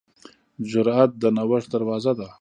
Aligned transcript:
جرأت 0.69 1.11
د 1.21 1.23
نوښت 1.37 1.67
دروازه 1.73 2.13
ده. 2.19 2.27